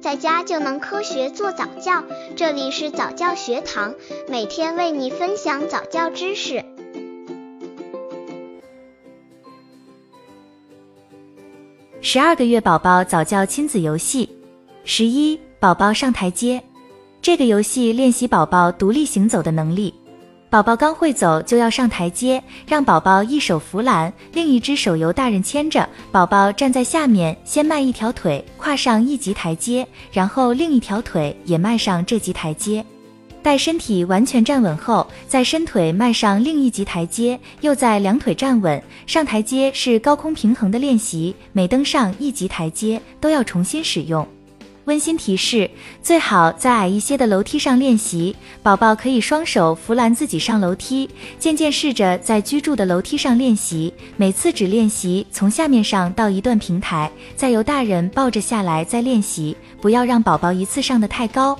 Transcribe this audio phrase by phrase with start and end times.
[0.00, 2.02] 在家就能科学做早教。
[2.34, 3.94] 这里是早教学堂，
[4.28, 6.64] 每天为你分享早教知识。
[12.00, 14.26] 十二个月宝宝早教亲子游戏，
[14.84, 16.62] 十一宝宝上台阶。
[17.20, 19.92] 这个游戏练习宝宝独立行走的能力。
[20.50, 25.88] 宝宝刚会走就要上台阶，让宝宝一手扶栏，另一只手由大人牵着。
[26.10, 32.84] 宝宝站在下面，先迈一条腿，跨上一级台阶，然后另一条腿也迈上这级台阶。
[33.44, 38.82] 待身体完全站稳后，再伸腿迈上另一级台阶，又在两腿站稳。
[39.06, 44.26] 上台阶是高空平衡的练习，每登上一级台阶都要重新使用。
[44.90, 45.70] 温馨提示：
[46.02, 48.34] 最好在矮一些的楼梯上练习。
[48.60, 51.08] 宝宝可以双手扶栏自己上楼梯，
[51.38, 53.94] 渐渐试着在居住的楼梯上练习。
[54.16, 59.56] 每次只练习从下面上到一段平台，再由大人抱着下来再练习。
[59.80, 61.56] 不要让宝宝一次上的太高。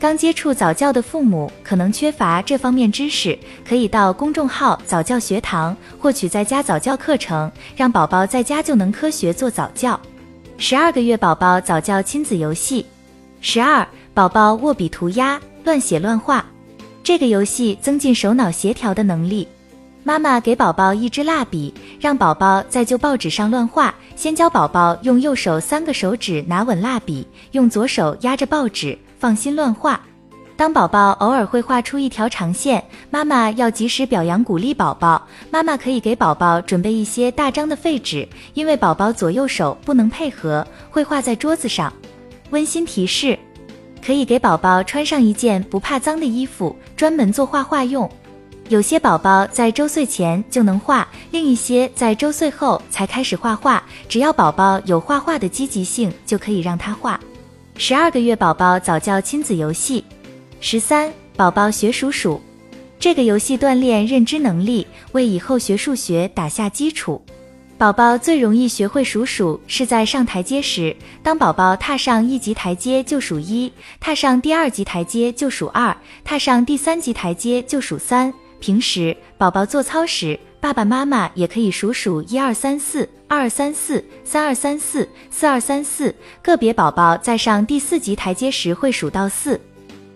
[0.00, 9.98] 刚接触早教的父母可能缺乏这方面知识，可以到公众号早教学堂获取在家早教课程，让宝宝在家就能科学做早教。
[10.56, 12.86] 十二个月宝宝早教亲子游戏，
[13.40, 16.44] 十二宝宝握笔涂鸦乱写乱画，
[17.02, 19.46] 这个游戏增进手脑协调的能力。
[20.04, 23.92] 妈妈给宝宝一支蜡笔，让宝宝在旧报纸上乱画。
[24.14, 30.00] 先教宝宝用右手三个手指拿稳蜡笔，用左手压着报纸，放心乱画。
[30.56, 35.20] 当宝宝偶尔会画出一条长线，妈妈要及时表扬鼓励宝宝。
[35.50, 41.92] 妈妈可以给宝宝准备一些大张的废纸，因为宝宝左右手不能配合，会画在桌子上。
[42.50, 43.36] 温馨提示：
[44.04, 48.08] 可以给宝宝穿上一件不怕脏的衣服，专门做画画用。
[48.68, 53.82] 有些宝宝在周岁前就能画，另一些在周岁后才开始画画。
[54.08, 57.18] 只要宝宝有画画的积极性，就可以让他画。
[57.76, 60.04] 十二个月宝宝早教亲子游戏。
[60.66, 62.40] 十三，宝宝学数数，
[62.98, 67.22] 这个游戏锻炼认知能力，为以后学数学打下基础。
[67.76, 75.94] 宝宝最容易学会数数是在上台阶时，当宝宝踏上一级台阶就数一，踏上第二级台阶就数二，
[76.24, 78.32] 踏上第三级台阶就数三。
[78.58, 86.14] 平时宝宝做操时，爸爸妈妈也可以数数一二三四，二二三四，三二三四，四二三四。
[86.42, 89.60] 个别宝宝在上第四级台阶时会数到四。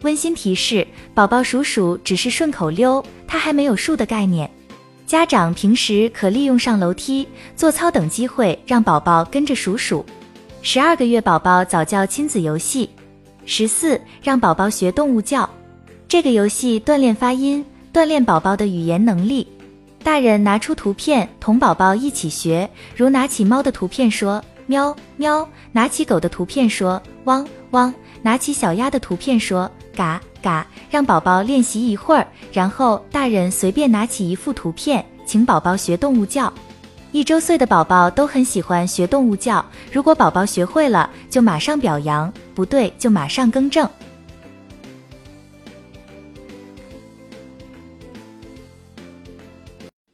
[0.03, 4.49] 温馨提示：宝宝数数只是顺口溜，他还没有数的概念。
[5.07, 7.27] 家长平时可利用上楼梯、
[7.57, 10.05] 做操等机会，让宝宝跟着数数。
[10.61, 12.91] 十二个月宝宝早教亲子游戏，
[13.47, 15.49] 十四让宝宝学动物叫。
[16.07, 19.47] 这个游戏锻炼发音，锻炼宝宝的语言能力。
[20.03, 27.93] 大人拿出图片同宝宝一起学，如拿起猫的图片说喵喵，拿起狗的图片说汪汪，
[28.23, 29.71] 拿起小鸭的图片说。
[29.99, 36.53] 嘎嘎，让宝宝练习一会儿，然后大人随便拿起一幅图片，请宝宝学动物叫。
[37.11, 43.89] 一周岁的宝宝都很喜欢学动物叫，如果宝宝学会了，就马上表扬；不对，就马上更正。